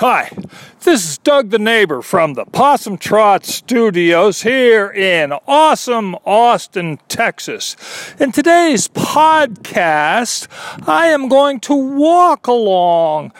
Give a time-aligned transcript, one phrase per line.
[0.00, 0.30] Hi,
[0.80, 7.76] this is Doug the neighbor from the Possum Trot Studios here in awesome Austin, Texas.
[8.18, 10.48] In today's podcast,
[10.88, 13.32] I am going to walk along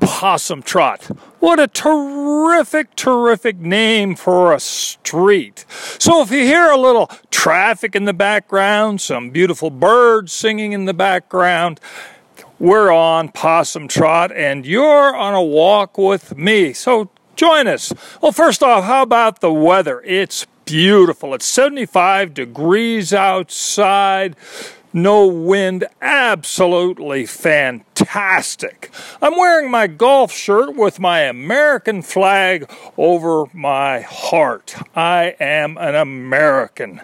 [0.00, 1.02] Possum Trot.
[1.38, 5.66] What a terrific, terrific name for a street.
[5.98, 10.86] So if you hear a little traffic in the background, some beautiful birds singing in
[10.86, 11.78] the background,
[12.60, 16.74] we're on Possum Trot, and you're on a walk with me.
[16.74, 17.92] So join us.
[18.20, 20.02] Well, first off, how about the weather?
[20.04, 21.32] It's beautiful.
[21.34, 24.36] It's 75 degrees outside.
[24.92, 28.90] No wind, absolutely fantastic.
[29.22, 34.74] I'm wearing my golf shirt with my American flag over my heart.
[34.94, 37.00] I am an American.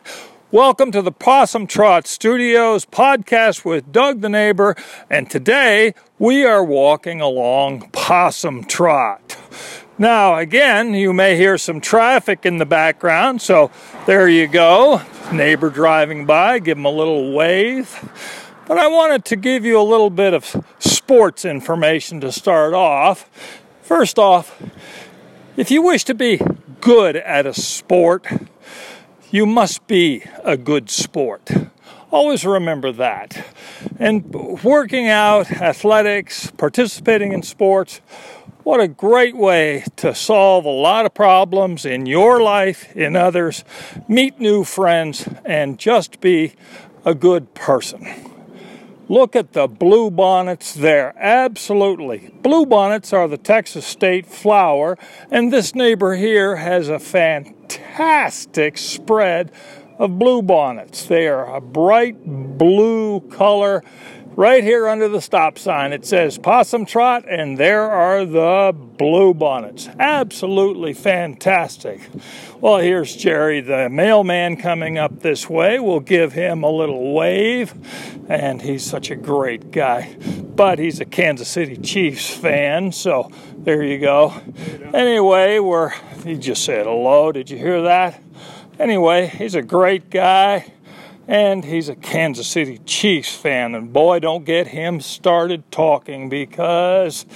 [0.52, 4.76] Welcome to the Possum Trot Studios podcast with Doug the neighbor,
[5.10, 9.36] and today we are walking along Possum Trot.
[9.98, 13.72] Now, again, you may hear some traffic in the background, so
[14.06, 15.02] there you go.
[15.32, 18.08] Neighbor driving by, give him a little wave.
[18.68, 23.28] But I wanted to give you a little bit of sports information to start off.
[23.82, 24.62] First off,
[25.56, 26.40] if you wish to be
[26.80, 28.28] good at a sport,
[29.30, 31.50] you must be a good sport.
[32.10, 33.46] Always remember that.
[33.98, 38.00] And working out, athletics, participating in sports,
[38.62, 43.64] what a great way to solve a lot of problems in your life, in others,
[44.08, 46.54] meet new friends, and just be
[47.04, 48.35] a good person.
[49.08, 51.14] Look at the blue bonnets there.
[51.16, 52.32] Absolutely.
[52.42, 54.98] Blue bonnets are the Texas state flower,
[55.30, 59.52] and this neighbor here has a fantastic spread
[59.98, 61.06] of blue bonnets.
[61.06, 63.84] They are a bright blue color.
[64.36, 69.32] Right here under the stop sign, it says Possum Trot, and there are the blue
[69.32, 69.88] bonnets.
[69.98, 72.02] Absolutely fantastic.
[72.60, 75.80] Well, here's Jerry, the mailman, coming up this way.
[75.80, 77.72] We'll give him a little wave,
[78.28, 80.14] and he's such a great guy.
[80.54, 84.34] But he's a Kansas City Chiefs fan, so there you go.
[84.92, 85.94] Anyway, we're
[86.26, 87.32] he just said hello.
[87.32, 88.22] Did you hear that?
[88.78, 90.72] Anyway, he's a great guy
[91.28, 93.74] and he's a Kansas City Chiefs fan.
[93.74, 97.26] And boy, don't get him started talking because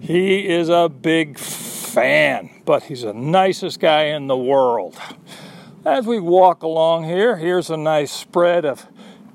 [0.00, 4.96] he is a big fan, but he's the nicest guy in the world.
[5.84, 8.86] As we walk along here, here's a nice spread of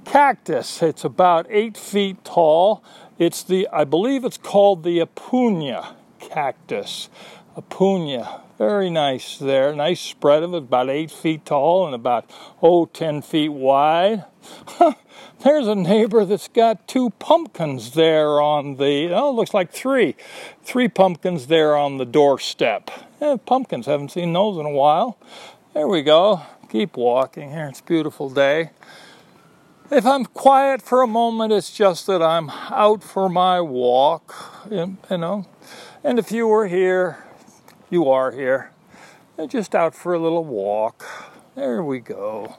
[0.04, 0.82] cactus.
[0.82, 2.84] It's about eight feet tall.
[3.18, 7.10] It's the, I believe it's called the Opuntia cactus.
[7.56, 9.74] Opuntia very nice there.
[9.76, 12.30] Nice spread of it, about eight feet tall and about,
[12.62, 14.24] oh, 10 feet wide.
[15.44, 20.16] There's a neighbor that's got two pumpkins there on the, oh, looks like three.
[20.62, 22.92] Three pumpkins there on the doorstep.
[23.20, 25.18] Yeah, pumpkins, haven't seen those in a while.
[25.74, 26.44] There we go.
[26.70, 27.66] Keep walking here.
[27.66, 28.70] It's a beautiful day.
[29.90, 34.98] If I'm quiet for a moment, it's just that I'm out for my walk, you
[35.10, 35.48] know.
[36.04, 37.26] And if you were here,
[37.92, 38.72] you are here.
[39.36, 41.06] They're just out for a little walk.
[41.56, 42.56] There we go.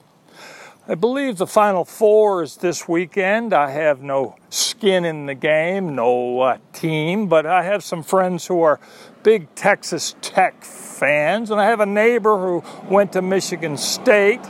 [0.87, 3.54] I believe the Final Four is this weekend.
[3.54, 8.47] I have no skin in the game, no uh, team, but I have some friends
[8.47, 8.78] who are
[9.22, 14.41] big Texas Tech fans, and I have a neighbor who went to Michigan State,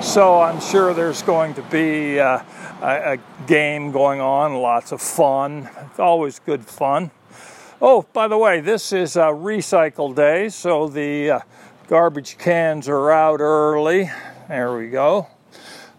[0.00, 2.42] so I'm sure there's going to be uh,
[2.80, 5.68] a, a game going on, lots of fun.
[5.90, 7.10] It's always good fun.
[7.82, 11.40] Oh, by the way, this is a recycle day, so the uh,
[11.88, 14.10] garbage cans are out early.
[14.48, 15.28] There we go.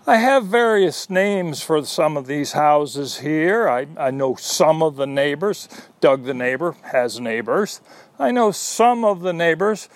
[0.05, 3.67] I have various names for some of these houses here.
[3.67, 5.67] I, I know some of the neighbors.
[6.01, 7.81] Doug the neighbor has neighbors.
[8.19, 9.89] I know some of the neighbors,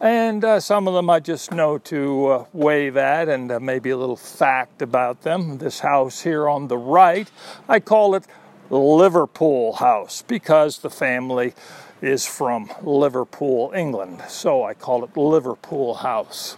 [0.00, 3.90] and uh, some of them I just know to uh, wave at and uh, maybe
[3.90, 5.58] a little fact about them.
[5.58, 7.30] This house here on the right,
[7.68, 8.26] I call it
[8.70, 11.54] Liverpool House because the family
[12.00, 14.22] is from Liverpool, England.
[14.28, 16.56] So I call it Liverpool House.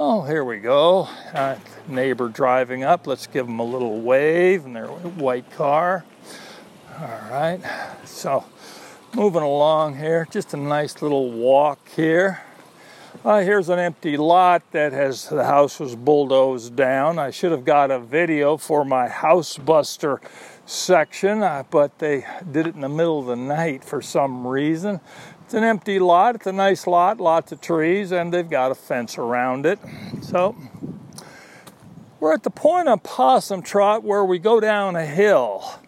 [0.00, 1.08] Oh, here we go.
[1.34, 1.56] Uh,
[1.86, 3.06] neighbor driving up.
[3.06, 6.04] Let's give them a little wave in their white car.
[6.98, 7.60] All right.
[8.04, 8.44] So
[9.14, 12.42] moving along here, just a nice little walk here.
[13.24, 17.18] Uh, here's an empty lot that has the house was bulldozed down.
[17.18, 20.20] I should have got a video for my house buster
[20.66, 25.00] section, but they did it in the middle of the night for some reason.
[25.44, 26.34] It's an empty lot.
[26.36, 29.78] It's a nice lot, lots of trees, and they've got a fence around it.
[30.22, 30.56] So
[32.20, 35.80] we're at the point on Possum Trot where we go down a hill.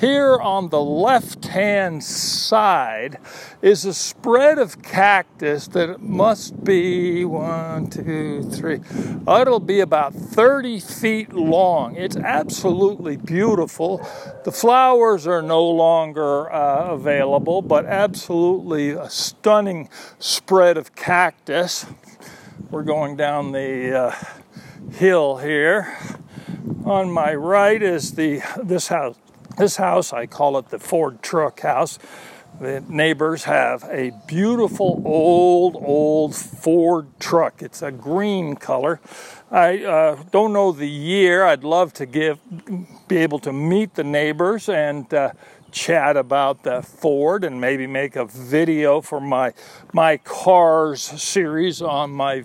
[0.00, 3.18] Here on the left hand side
[3.60, 8.80] is a spread of cactus that must be one, two, three.
[9.26, 11.96] Oh, it'll be about 30 feet long.
[11.96, 13.98] It's absolutely beautiful.
[14.44, 19.88] The flowers are no longer uh, available, but absolutely a stunning
[20.20, 21.84] spread of cactus.
[22.70, 24.14] We're going down the uh,
[24.92, 25.98] hill here.
[26.84, 29.16] On my right is the this house.
[29.60, 31.98] This house, I call it the Ford truck house.
[32.62, 37.60] The neighbors have a beautiful old, old Ford truck.
[37.60, 39.00] It's a green color.
[39.50, 41.44] I uh, don't know the year.
[41.44, 42.38] I'd love to give,
[43.06, 45.32] be able to meet the neighbors and uh,
[45.70, 49.52] chat about the Ford and maybe make a video for my
[49.92, 52.40] my cars series on my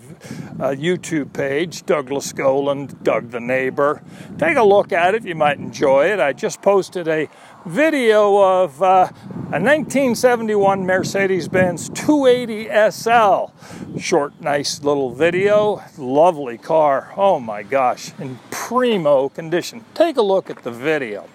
[0.58, 4.02] uh, YouTube page, Douglas Goland, Doug the Neighbor.
[4.38, 6.20] Take a look at it; you might enjoy it.
[6.20, 7.28] I just posted a
[7.66, 9.10] video of uh,
[9.52, 13.98] a 1971 Mercedes-Benz 280 SL.
[13.98, 15.82] Short, nice little video.
[15.98, 17.12] Lovely car.
[17.16, 19.84] Oh my gosh, in primo condition.
[19.94, 21.28] Take a look at the video.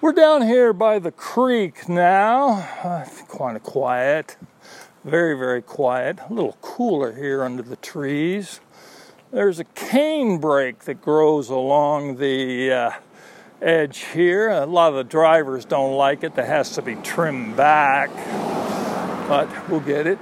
[0.00, 2.50] We're down here by the creek now.
[2.84, 3.04] Uh,
[3.36, 4.36] kind of quiet,
[5.02, 6.20] very, very quiet.
[6.30, 8.60] A little cooler here under the trees.
[9.32, 12.90] There's a canebrake that grows along the uh,
[13.60, 14.50] edge here.
[14.50, 16.36] A lot of the drivers don't like it.
[16.36, 18.10] That has to be trimmed back,
[19.28, 20.20] but we'll get it.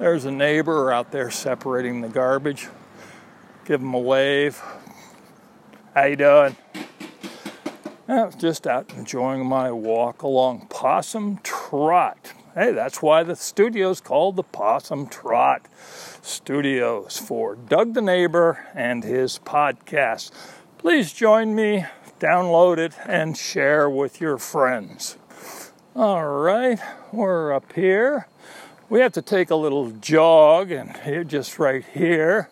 [0.00, 2.66] There's a neighbor out there separating the garbage.
[3.64, 4.60] Give him a wave.
[5.94, 6.56] How you doing?
[8.10, 12.32] I was just out enjoying my walk along Possum Trot.
[12.56, 15.68] Hey, that's why the studio's called the Possum Trot
[16.20, 20.32] Studios for Doug the Neighbor and his podcast.
[20.76, 21.86] Please join me,
[22.18, 25.16] download it, and share with your friends.
[25.94, 26.80] All right,
[27.12, 28.26] we're up here.
[28.88, 32.50] We have to take a little jog, and here, just right here,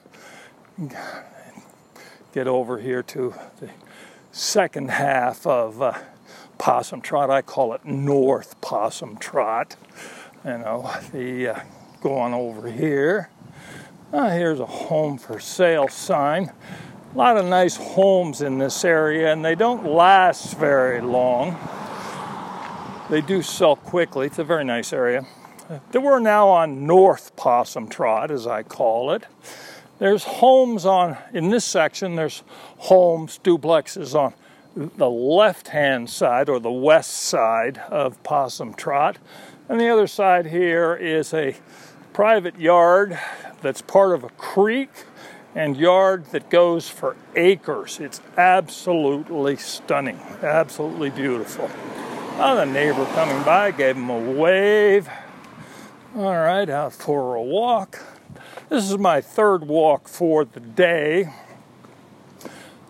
[2.32, 3.70] get over here to the
[4.33, 5.99] second half of uh,
[6.59, 7.31] Possum Trot.
[7.31, 9.77] I call it North Possum Trot.
[10.45, 11.61] You know, the uh,
[12.01, 13.31] going over here.
[14.13, 16.53] Uh, here's a home for sale sign.
[17.15, 21.57] A lot of nice homes in this area, and they don't last very long.
[23.11, 24.27] They do sell quickly.
[24.27, 25.27] It's a very nice area.
[25.93, 29.25] We're now on North Possum Trot, as I call it.
[29.99, 32.45] There's homes on, in this section, there's
[32.77, 34.33] homes, duplexes on
[34.77, 39.19] the left hand side or the west side of Possum Trot.
[39.69, 41.56] And the other side here is a
[42.12, 43.19] private yard
[43.61, 44.91] that's part of a creek
[45.55, 47.99] and yard that goes for acres.
[47.99, 51.69] It's absolutely stunning, absolutely beautiful.
[52.37, 55.09] The neighbor coming by gave him a wave.
[56.15, 58.01] All right, out for a walk.
[58.69, 61.32] This is my third walk for the day.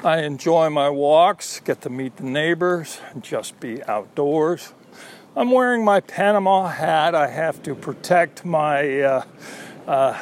[0.03, 4.73] I enjoy my walks, get to meet the neighbors, just be outdoors.
[5.37, 7.15] I'm wearing my Panama hat.
[7.15, 9.03] I have to protect my.
[9.03, 9.25] Uh,
[9.87, 10.21] uh,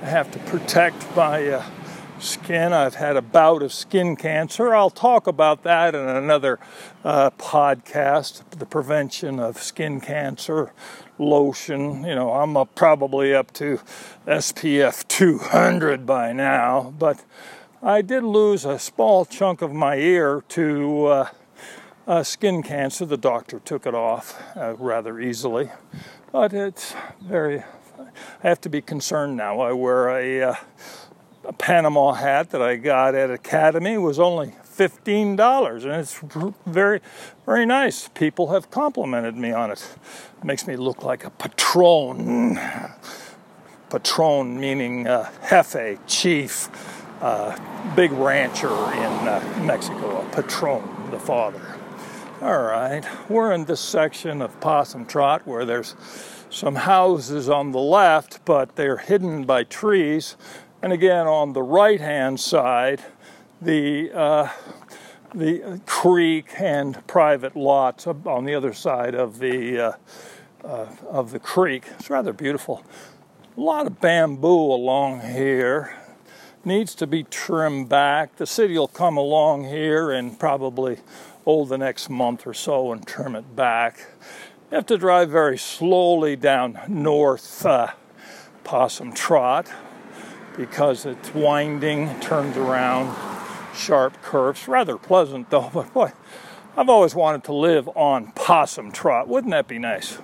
[0.00, 1.64] I have to protect my uh,
[2.20, 2.72] skin.
[2.72, 4.74] I've had a bout of skin cancer.
[4.74, 6.58] I'll talk about that in another
[7.04, 8.42] uh, podcast.
[8.50, 10.72] The prevention of skin cancer,
[11.18, 12.04] lotion.
[12.04, 13.80] You know, I'm up, probably up to
[14.26, 17.24] SPF 200 by now, but
[17.82, 21.28] I did lose a small chunk of my ear to uh,
[22.06, 23.04] uh, skin cancer.
[23.04, 25.70] The doctor took it off uh, rather easily,
[26.32, 27.62] but it's very.
[28.42, 29.60] I have to be concerned now.
[29.60, 30.54] I wear a, uh,
[31.48, 33.96] a Panama hat that I got at Academy.
[33.96, 36.20] Was only fifteen dollars, and it's
[36.66, 37.00] very,
[37.46, 38.08] very nice.
[38.08, 39.96] People have complimented me on it.
[40.36, 42.60] it makes me look like a patron.
[43.90, 46.68] Patron meaning uh, jefe, chief,
[47.22, 47.56] uh,
[47.96, 51.76] big rancher in uh, Mexico, a patron, the father.
[52.42, 55.96] All right, we're in this section of Possum Trot where there's
[56.50, 60.36] some houses on the left, but they're hidden by trees.
[60.80, 63.02] And again, on the right hand side,
[63.60, 64.48] the uh,
[65.34, 69.92] the creek and private lots on the other side of the uh,
[70.64, 71.84] uh, of the creek.
[71.98, 72.84] It's rather beautiful.
[73.56, 75.96] A lot of bamboo along here
[76.64, 78.36] needs to be trimmed back.
[78.36, 80.98] The city will come along here and probably
[81.44, 84.06] oh the next month or so and trim it back.
[84.70, 87.88] You have to drive very slowly down North uh,
[88.62, 89.68] Possum Trot
[90.58, 93.16] because it's winding, turns around
[93.74, 94.66] sharp curves.
[94.66, 96.12] Rather pleasant though, but boy,
[96.76, 99.28] I've always wanted to live on Possum Trot.
[99.28, 100.18] Wouldn't that be nice?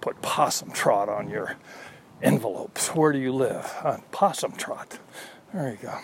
[0.00, 1.56] Put Possum Trot on your
[2.22, 2.88] envelopes.
[2.88, 3.74] Where do you live?
[3.82, 4.98] On Possum Trot.
[5.52, 5.98] There you go.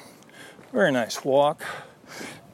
[0.73, 1.63] Very nice walk.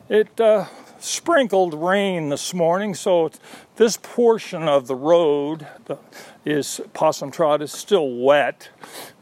[0.08, 0.66] It uh,
[0.98, 3.30] sprinkled rain this morning, so
[3.76, 5.66] this portion of the road
[6.44, 8.70] is Possum Trot is still wet.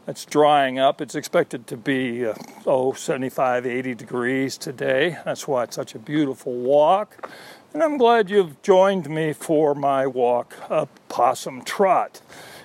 [0.07, 0.99] It's drying up.
[0.99, 2.33] It's expected to be uh,
[2.65, 5.19] oh 75, 80 degrees today.
[5.23, 7.29] That's why it's such a beautiful walk.
[7.71, 12.19] And I'm glad you've joined me for my walk up Possum Trot,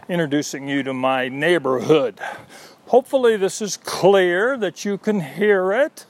[0.08, 2.20] introducing you to my neighborhood.
[2.86, 6.06] Hopefully, this is clear that you can hear it.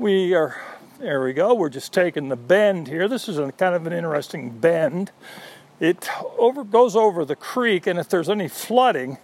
[0.00, 0.60] We are
[0.98, 1.54] there we go.
[1.54, 3.06] We're just taking the bend here.
[3.06, 5.12] This is a kind of an interesting bend.
[5.78, 6.08] It
[6.38, 9.18] over goes over the creek, and if there's any flooding,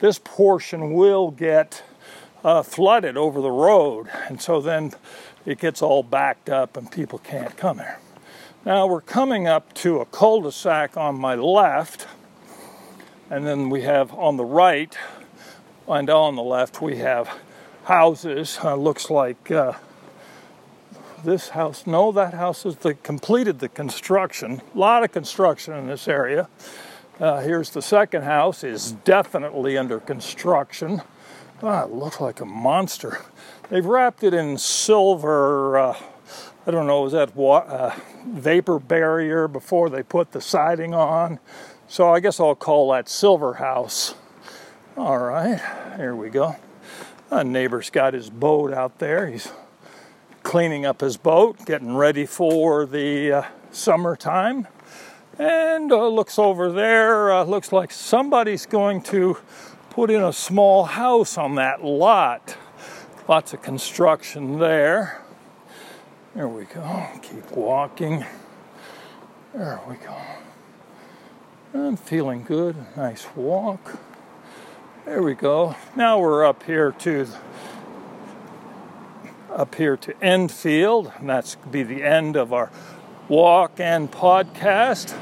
[0.00, 1.82] this portion will get
[2.44, 4.92] uh, flooded over the road, and so then
[5.44, 7.98] it gets all backed up, and people can't come here.
[8.64, 12.06] Now we're coming up to a cul-de-sac on my left,
[13.30, 14.96] and then we have on the right
[15.86, 17.28] and on the left we have
[17.84, 18.58] houses.
[18.62, 19.50] Uh, looks like.
[19.50, 19.72] Uh,
[21.24, 24.62] this house, no, that house is the completed the construction.
[24.74, 26.48] A lot of construction in this area.
[27.20, 31.02] Uh, here's the second house is definitely under construction.
[31.60, 33.18] Ah, it looks like a monster.
[33.68, 35.76] They've wrapped it in silver.
[35.76, 35.98] Uh,
[36.64, 41.40] I don't know, is that wa- uh, vapor barrier before they put the siding on?
[41.88, 44.14] So I guess I'll call that Silver House.
[44.96, 45.60] All right,
[45.96, 46.54] here we go.
[47.32, 49.26] A neighbor's got his boat out there.
[49.26, 49.50] He's
[50.44, 54.68] cleaning up his boat, getting ready for the uh, summertime.
[55.38, 59.38] And uh, looks over there, uh, looks like somebody's going to
[59.90, 62.56] put in a small house on that lot.
[63.28, 65.22] Lots of construction there.
[66.34, 67.06] There we go.
[67.22, 68.24] Keep walking.
[69.54, 70.16] There we go.
[71.72, 72.74] I'm feeling good.
[72.96, 73.98] Nice walk.
[75.04, 75.76] There we go.
[75.94, 77.28] Now we're up here to
[79.50, 82.70] up here to Enfield, and that's be the end of our
[83.28, 85.12] walk and podcast.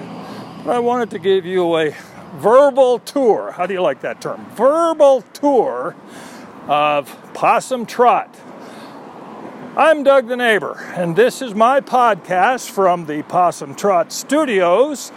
[0.66, 1.94] I wanted to give you a
[2.36, 3.50] verbal tour.
[3.50, 4.46] How do you like that term?
[4.50, 5.96] Verbal tour
[6.68, 8.34] of Possum Trot.
[9.76, 15.10] I'm Doug the Neighbor, and this is my podcast from the Possum Trot Studios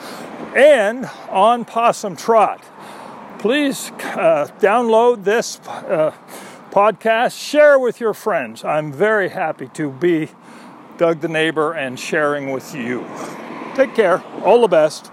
[0.56, 2.64] and on Possum Trot.
[3.38, 5.60] Please uh, download this.
[5.60, 6.14] Uh,
[6.72, 8.64] podcast, share with your friends.
[8.64, 10.30] I'm very happy to be
[11.00, 13.08] Doug the Neighbor and sharing with you.
[13.74, 14.22] Take care.
[14.44, 15.10] All the best.